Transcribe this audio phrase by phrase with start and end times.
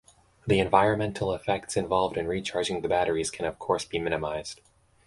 [0.47, 4.59] The environmental effects involved in recharging the batteries can of course be minimised.